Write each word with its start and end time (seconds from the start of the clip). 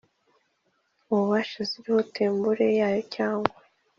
ububasha 1.11 1.59
ziriho 1.69 2.01
tembure 2.15 2.67
yayo 2.79 3.01
cyangwa 3.15 3.55